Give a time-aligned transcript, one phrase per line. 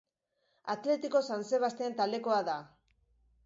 [0.75, 2.57] Atletico San Sebastian taldekoa da.